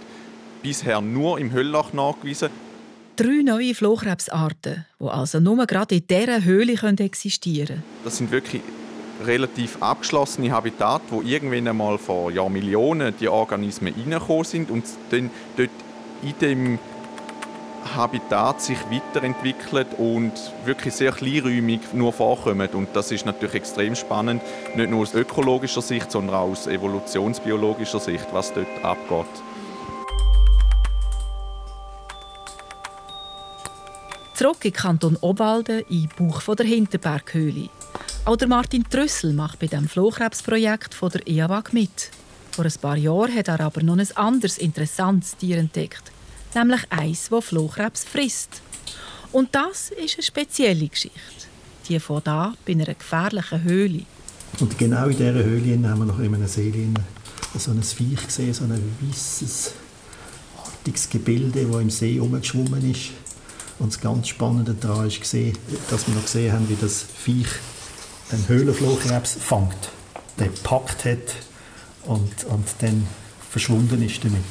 bisher 0.62 1.00
nur 1.00 1.38
im 1.38 1.52
Höllloch 1.52 1.92
nachgewiesen 1.92 2.48
Drei 3.16 3.42
neue 3.44 3.74
Flohkrebsarten, 3.74 4.86
die 4.98 5.04
also 5.04 5.38
nur 5.38 5.64
gerade 5.66 5.94
in 5.94 6.06
dieser 6.06 6.42
Höhle 6.42 6.72
existieren 6.98 7.66
können. 7.66 7.82
Das 8.02 8.16
sind 8.16 8.32
wirklich 8.32 8.60
relativ 9.24 9.80
abgeschlossene 9.80 10.50
Habitate, 10.50 11.04
wo 11.10 11.22
irgendwann 11.22 11.68
einmal 11.68 11.98
vor 11.98 12.32
Jahrmillionen 12.32 13.14
die 13.20 13.28
Organismen 13.28 13.94
reingekommen 13.94 14.44
sind 14.44 14.68
und 14.68 14.84
dann 15.10 15.30
dort 15.56 15.70
in 16.24 16.38
dem 16.40 16.78
Habitat 17.94 18.60
sich 18.60 18.78
weiterentwickelt 18.90 19.88
und 19.98 20.32
wirklich 20.64 20.94
sehr 20.94 21.12
kleinräumig 21.12 21.80
nur 21.92 22.12
vorkommen. 22.12 22.68
Und 22.70 22.88
das 22.94 23.12
ist 23.12 23.26
natürlich 23.26 23.54
extrem 23.54 23.94
spannend, 23.94 24.42
nicht 24.74 24.90
nur 24.90 25.02
aus 25.02 25.14
ökologischer 25.14 25.82
Sicht, 25.82 26.10
sondern 26.10 26.34
auch 26.34 26.50
aus 26.50 26.66
evolutionsbiologischer 26.66 28.00
Sicht, 28.00 28.26
was 28.32 28.52
dort 28.52 28.66
abgeht. 28.82 29.26
Zurück 34.44 34.66
in 34.66 34.74
Kanton 34.74 35.16
Obwalden, 35.22 35.84
in 35.88 36.06
Buch 36.18 36.42
von 36.42 36.54
der 36.54 36.66
Hinterberghöhle. 36.66 37.70
Auch 38.26 38.36
der 38.36 38.46
Martin 38.46 38.84
Trüssel 38.84 39.32
macht 39.32 39.58
bei 39.58 39.68
dem 39.68 39.88
Flohkrebsprojekt 39.88 40.92
von 40.92 41.08
der 41.08 41.26
EAWAG 41.26 41.72
mit. 41.72 42.10
Vor 42.52 42.66
ein 42.66 42.72
paar 42.78 42.98
Jahren 42.98 43.34
hat 43.34 43.48
er 43.48 43.60
aber 43.60 43.82
noch 43.82 43.96
ein 43.96 44.16
anderes 44.16 44.58
interessantes 44.58 45.38
Tier 45.38 45.56
entdeckt, 45.56 46.12
nämlich 46.54 46.82
eins, 46.90 47.30
das 47.30 47.44
Flohkrebs 47.46 48.04
frisst. 48.04 48.60
Und 49.32 49.54
das 49.54 49.88
ist 49.92 50.16
eine 50.16 50.22
spezielle 50.22 50.88
Geschichte. 50.88 51.48
Die 51.88 51.98
von 51.98 52.20
da 52.22 52.52
bei 52.66 52.72
einer 52.72 52.92
gefährlichen 52.92 53.62
Höhle. 53.62 54.02
Und 54.60 54.76
genau 54.76 55.06
in 55.06 55.16
dieser 55.16 55.42
Höhle 55.42 55.88
haben 55.88 56.00
wir 56.00 56.04
noch 56.04 56.18
in 56.18 56.34
einer 56.34 56.48
See 56.48 56.70
so 57.56 57.70
ein 57.70 57.82
Viech 57.82 58.26
gesehen, 58.26 58.52
so 58.52 58.64
ein 58.64 58.94
weißes, 59.00 59.72
artiges 60.58 61.08
Gebilde, 61.08 61.64
das 61.64 61.80
im 61.80 61.88
See 61.88 62.16
herumgeschwommen 62.16 62.90
ist. 62.90 63.23
Und 63.78 63.92
das 63.92 64.00
ganz 64.00 64.28
Spannende 64.28 64.74
daran 64.74 65.08
ist, 65.08 65.20
gesehen, 65.20 65.56
dass 65.90 66.06
wir 66.06 66.14
noch 66.14 66.24
gesehen 66.24 66.52
haben, 66.52 66.68
wie 66.68 66.76
das 66.80 67.02
Viech 67.02 67.48
den 68.30 68.48
Höhlenflohkrebs 68.48 69.36
fängt, 69.40 69.90
den 70.38 70.54
gepackt 70.54 71.04
hat 71.04 71.34
und, 72.04 72.44
und 72.44 72.66
dann 72.80 73.06
verschwunden 73.50 74.02
ist 74.02 74.24
damit. 74.24 74.42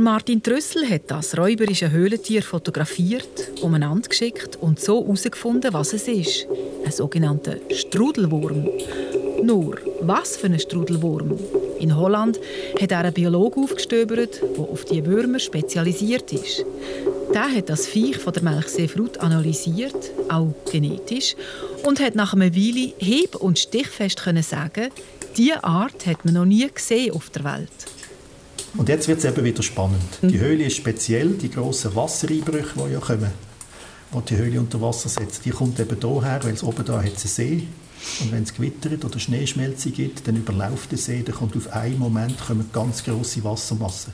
Martin 0.00 0.42
Trüssel 0.42 0.88
hat 0.90 1.10
das 1.10 1.38
räuberische 1.38 1.90
Höhlentier 1.90 2.42
fotografiert, 2.42 3.50
umeinander 3.62 4.08
geschickt 4.08 4.56
und 4.56 4.78
so 4.78 5.02
herausgefunden, 5.02 5.72
was 5.72 5.94
es 5.94 6.06
ist. 6.06 6.46
Ein 6.84 6.92
sogenannter 6.92 7.56
Strudelwurm. 7.70 8.68
Nur, 9.42 9.78
was 10.02 10.36
für 10.36 10.48
ein 10.48 10.58
Strudelwurm? 10.58 11.38
In 11.78 11.96
Holland 11.96 12.40
hat 12.80 12.92
er 12.92 13.00
einen 13.00 13.12
Biologen 13.12 13.64
aufgestöbert, 13.64 14.40
der 14.42 14.64
auf 14.64 14.84
die 14.84 15.04
Würmer 15.04 15.38
spezialisiert 15.38 16.32
ist. 16.32 16.64
Der 17.34 17.50
hat 17.54 17.68
das 17.68 17.86
Viech 17.86 18.18
von 18.18 18.32
der 18.32 18.42
Melchseefrucht 18.42 19.20
analysiert, 19.20 20.12
auch 20.28 20.54
genetisch, 20.70 21.34
und 21.84 22.00
hat 22.00 22.14
nach 22.14 22.32
einer 22.32 22.54
Weile 22.54 22.92
hieb- 22.98 23.36
und 23.36 23.58
stichfest 23.58 24.22
können 24.22 24.42
sagen, 24.42 24.90
diese 25.36 25.62
Art 25.64 26.06
hat 26.06 26.24
man 26.24 26.34
noch 26.34 26.44
nie 26.44 26.68
gesehen 26.72 27.14
auf 27.14 27.30
der 27.30 27.44
Welt. 27.44 27.68
Und 28.76 28.88
jetzt 28.88 29.08
wird 29.08 29.18
es 29.18 29.24
eben 29.24 29.44
wieder 29.44 29.62
spannend. 29.62 30.22
Mhm. 30.22 30.28
Die 30.28 30.40
Höhle 30.40 30.64
ist 30.64 30.76
speziell, 30.76 31.30
die 31.30 31.50
grossen 31.50 31.94
Wassereinbrüche, 31.94 32.74
die 32.76 32.92
ja 32.92 33.00
kommen, 33.00 33.30
die 34.14 34.34
die 34.34 34.36
Höhle 34.36 34.60
unter 34.60 34.80
Wasser 34.80 35.08
setzen, 35.08 35.42
die 35.44 35.50
kommt 35.50 35.80
eben 35.80 35.96
hierher, 36.00 36.40
weil 36.42 36.54
es 36.54 36.62
oben 36.62 36.84
da 36.84 36.98
hat 36.98 37.04
einen 37.04 37.16
See 37.16 37.64
und 38.20 38.32
wenn 38.32 38.42
es 38.42 38.54
gewittert 38.54 39.04
oder 39.04 39.18
Schneeschmelze 39.18 39.90
gibt, 39.90 40.26
dann 40.26 40.36
überläuft 40.36 40.90
der 40.90 40.98
See, 40.98 41.22
dann 41.22 41.34
kommt 41.34 41.56
auf 41.56 41.72
einen 41.72 41.98
Moment 41.98 42.38
kommen 42.38 42.70
ganz 42.72 43.02
grosse 43.04 43.42
Wassermassen. 43.44 44.12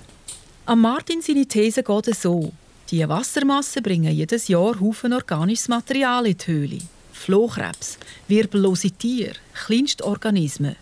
An 0.67 0.81
Martin 0.81 1.23
seine 1.23 1.47
These 1.47 1.83
geht 1.83 2.09
es 2.09 2.23
so. 2.23 2.53
Die 2.91 3.09
Wassermassen 3.09 3.83
bringen 3.83 4.13
jedes 4.13 4.49
Jahr 4.49 4.79
Haufen 4.81 5.13
organisches 5.13 5.69
Material 5.69 6.27
in 6.27 6.37
die 6.37 6.47
Höhle. 6.47 6.79
Flohkrebs, 7.13 7.99
wirbellose 8.29 8.91
Tiere, 8.91 9.35
kleinste 9.55 10.05
Organismen. 10.05 10.77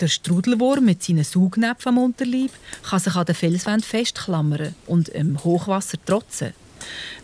Der 0.00 0.08
Strudelwurm 0.08 0.84
mit 0.84 1.02
seinen 1.02 1.24
Saugnäpfen 1.24 1.90
am 1.90 1.98
Unterleib 1.98 2.52
kann 2.88 3.00
sich 3.00 3.14
an 3.14 3.26
den 3.26 3.34
Felswänden 3.34 3.82
festklammern 3.82 4.74
und 4.86 5.08
im 5.08 5.42
Hochwasser 5.42 5.98
trotzen. 6.04 6.54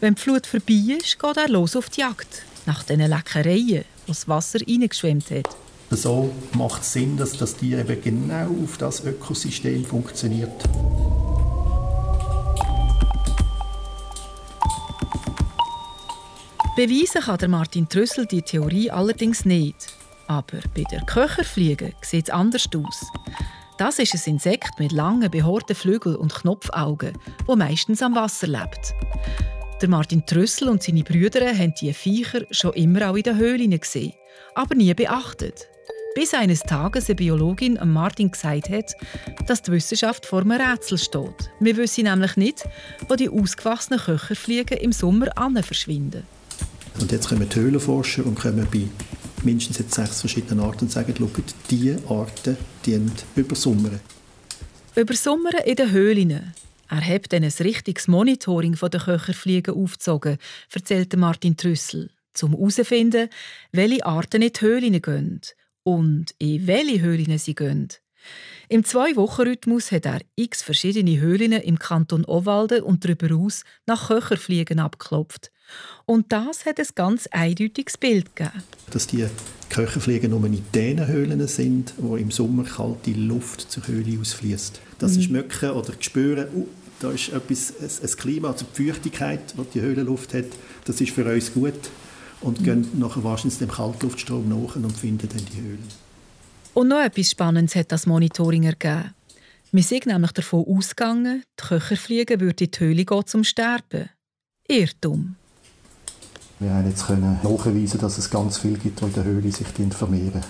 Wenn 0.01 0.17
die 0.17 0.21
Flut 0.21 0.47
vorbei 0.47 0.97
ist, 0.99 1.19
geht 1.19 1.37
er 1.37 1.49
los 1.49 1.77
auf 1.77 1.89
die 1.91 2.01
Jagd. 2.01 2.43
Nach 2.67 2.83
diesen 2.83 3.09
Leckereien, 3.09 3.85
das 4.07 4.29
Wasser 4.29 4.61
reingeschwemmt 4.67 5.31
hat. 5.31 5.49
So 5.91 6.33
macht 6.55 6.83
es 6.83 6.93
Sinn, 6.93 7.17
dass 7.17 7.33
das 7.33 7.57
Tier 7.57 7.79
eben 7.79 8.03
genau 8.03 8.49
auf 8.65 8.77
das 8.79 9.05
Ökosystem 9.05 9.85
funktioniert. 9.85 10.65
Beweisen 16.77 17.23
kann 17.23 17.39
der 17.39 17.49
Martin 17.49 17.89
Trüssel 17.89 18.27
die 18.27 18.43
Theorie 18.43 18.91
allerdings 18.91 19.45
nicht. 19.45 19.95
Aber 20.27 20.59
bei 20.75 20.83
der 20.91 21.03
Köcherfliege 21.03 21.93
sieht 22.01 22.29
es 22.29 22.35
anders 22.35 22.67
aus. 22.75 23.07
Das 23.79 23.99
ist 23.99 24.15
ein 24.15 24.35
Insekt 24.35 24.81
mit 24.81 24.91
langen, 24.91 25.31
behaarten 25.31 25.77
Flügeln 25.77 26.17
und 26.17 26.35
Knopfaugen, 26.35 27.17
wo 27.47 27.55
meistens 27.55 28.03
am 28.03 28.15
Wasser 28.17 28.49
lebt. 28.49 28.95
Der 29.85 29.91
Martin 29.91 30.25
Trüssel 30.25 30.71
und 30.71 30.83
seine 30.83 31.03
Brüder 31.03 31.47
haben 31.47 31.75
die 31.79 31.93
Viecher 31.93 32.47
schon 32.51 32.73
immer 32.73 33.11
auch 33.11 33.17
in 33.17 33.23
den 33.23 33.37
Höhlen 33.37 33.79
gesehen, 33.79 34.15
aber 34.55 34.75
nie 34.75 34.95
beachtet. 34.95 35.69
Bis 36.15 36.33
eines 36.33 36.61
Tages 36.61 37.11
eine 37.11 37.17
Biologin 37.17 37.79
Martin 37.85 38.31
gesagt 38.31 38.71
hat, 38.71 38.95
dass 39.47 39.61
die 39.61 39.73
Wissenschaft 39.73 40.25
vor 40.25 40.41
einem 40.41 40.53
Rätsel 40.53 40.97
steht. 40.97 41.51
Wir 41.61 41.77
wissen 41.77 42.05
nämlich 42.05 42.35
nicht, 42.39 42.67
wo 43.11 43.15
die 43.15 43.29
ausgewachsenen 43.29 44.01
Köcherfliegen 44.01 44.79
im 44.79 44.93
Sommer 44.93 45.27
verschwinden. 45.63 46.23
Und 46.99 47.13
jetzt 47.13 47.29
kommen 47.29 47.47
die 47.47 47.55
Höhlenforscher 47.55 48.25
und 48.25 48.37
kommen 48.39 48.67
bei 48.73 48.89
mindestens 49.43 49.81
jetzt 49.81 49.93
sechs 49.93 50.21
verschiedenen 50.21 50.61
Arten 50.61 50.87
und 50.87 50.93
sagen, 50.93 51.15
schaut, 51.15 51.45
diese 51.69 51.99
Arten 52.09 52.57
die 52.87 52.99
übersommern. 53.37 54.01
Übersommern 54.97 55.61
in 55.67 55.77
den 55.77 55.91
Höhlen. 55.91 56.55
Er 56.89 57.07
hat 57.07 57.33
dann 57.33 57.45
ein 57.45 57.53
richtiges 57.61 58.09
Monitoring 58.09 58.75
der 58.75 59.01
Köcherfliegen 59.01 59.75
aufgezogen, 59.75 60.39
erzählte 60.73 61.17
Martin 61.17 61.57
Trüssel, 61.57 62.11
um 62.43 62.53
herauszufinden, 62.53 63.29
welche 63.73 64.05
Arten 64.05 64.43
in 64.43 64.53
die 64.53 64.61
Höhlen 64.61 65.03
gehen 65.03 65.41
und 65.83 66.35
in 66.39 66.67
welche 66.67 67.01
Höhlen 67.01 67.39
sie 67.39 67.55
gehen. 67.55 67.89
Im 68.69 68.85
Zwei-Wochen-Rhythmus 68.85 69.93
hat 69.93 70.07
er 70.07 70.21
x 70.37 70.63
verschiedene 70.63 71.21
Höhlen 71.21 71.53
im 71.53 71.79
Kanton 71.79 72.25
Obwalden 72.25 72.83
und 72.83 73.05
darüber 73.05 73.35
aus 73.37 73.63
nach 73.87 74.09
Köcherfliegen 74.09 74.79
abgeklopft. 74.79 75.51
Und 76.07 76.33
das 76.33 76.67
hat 76.67 76.79
ein 76.79 76.87
ganz 76.95 77.27
eindeutiges 77.29 77.97
Bild 77.97 78.35
gegeben. 78.37 78.63
Dass 78.91 79.07
die 79.07 79.27
Köcherfliegen 79.71 80.31
nur 80.31 80.45
in 80.45 80.65
den 80.75 81.07
Höhlen 81.07 81.47
sind, 81.49 81.95
wo 81.99 82.17
im 82.17 82.31
Sommer 82.31 82.65
kalte 82.65 83.13
Luft 83.13 83.71
zur 83.71 83.87
Höhle 83.87 84.21
ausfließt. 84.21 84.81
Sie 85.01 85.19
mhm. 85.19 85.23
schmecken 85.23 85.71
oder 85.71 85.93
spüren, 86.01 86.49
uh, 86.55 86.67
da 87.01 87.11
ist 87.11 87.31
etwas, 87.33 87.75
ein, 87.81 88.09
ein 88.09 88.17
Klima, 88.17 88.49
also 88.49 88.65
die 88.77 88.85
Feuchtigkeit, 88.85 89.55
die 89.57 89.65
die 89.75 89.81
Höhlenluft 89.81 90.33
hat, 90.35 90.47
das 90.85 91.01
ist 91.01 91.13
für 91.13 91.25
uns 91.25 91.53
gut. 91.53 91.75
Und 92.41 92.61
mhm. 92.61 92.65
gehen 92.65 92.89
nachher 92.99 93.25
wahrscheinlich 93.25 93.59
dem 93.59 93.71
Kaltluftstrom 93.71 94.49
nach 94.49 94.77
und 94.77 94.93
finden 94.93 95.29
dann 95.29 95.45
die 95.53 95.61
Höhlen. 95.61 95.89
Und 96.75 96.89
noch 96.89 97.01
etwas 97.01 97.31
Spannendes 97.31 97.77
hat 97.77 97.93
das 97.93 98.07
Monitoring 98.07 98.65
ergeben. 98.65 99.15
Wir 99.71 99.83
sind 99.83 100.07
nämlich 100.07 100.33
davon 100.33 100.65
ausgegangen, 100.67 101.45
die 101.59 101.65
Köcherfliegen 101.65 102.41
würden 102.41 102.65
in 102.65 102.71
die 102.71 102.79
Höhle 102.79 103.05
gehen 103.05 103.27
zum 103.27 103.45
Sterben. 103.45 104.11
Irrtum. 104.69 105.37
Wir 106.59 106.73
haben 106.73 106.89
jetzt 106.89 107.07
können 107.07 107.39
nachweisen, 107.43 108.01
dass 108.01 108.19
es 108.19 108.31
ganz 108.31 108.59
viele 108.59 108.79
gibt, 108.79 109.01
die 109.01 109.05
in 109.05 109.13
der 109.13 109.25
Höhle 109.25 109.53
sich 109.53 109.67
vermehren. 109.67 110.43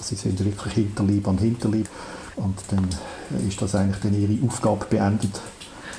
Sie 0.00 0.14
sind 0.14 0.42
wirklich 0.44 0.74
Hinterlieb 0.74 1.26
an 1.26 1.38
Hinterlieb. 1.38 1.88
Und 2.36 2.58
dann 2.70 2.88
ist 3.46 3.60
das 3.60 3.74
eigentlich 3.74 4.00
dann 4.02 4.14
ihre 4.14 4.46
Aufgabe 4.46 4.86
beendet. 4.86 5.40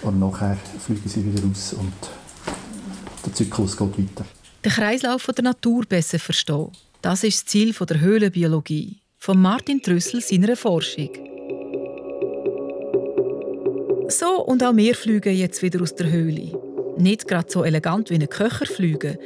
Und 0.02 0.20
nachher 0.20 0.58
fliegen 0.80 1.10
sie 1.10 1.26
wieder 1.26 1.44
raus 1.44 1.74
und 1.74 1.94
der 3.26 3.34
Zyklus 3.34 3.76
geht 3.76 3.98
weiter. 4.00 4.26
Den 4.64 4.72
Kreislauf 4.72 5.26
der 5.26 5.44
Natur 5.44 5.86
besser 5.86 6.20
verstehen. 6.20 6.72
Das 7.02 7.24
ist 7.24 7.44
das 7.44 7.46
Ziel 7.52 7.74
der 7.74 8.00
Höhlenbiologie, 8.00 9.02
von 9.20 9.42
Martin 9.42 9.82
Trüssel 9.82 10.22
seiner 10.22 10.56
Forschung. 10.56 11.10
So 14.08 14.44
und 14.46 14.64
auch 14.64 14.76
wir 14.76 14.96
fliegen 14.96 15.36
jetzt 15.36 15.62
wieder 15.62 15.82
aus 15.82 15.94
der 15.94 16.10
Höhle 16.10 16.60
nicht 17.00 17.28
gerade 17.28 17.50
so 17.50 17.64
elegant 17.64 18.10
wie 18.10 18.16
ein 18.16 18.30
Köcher 18.30 18.66
fliegen. 18.66 19.18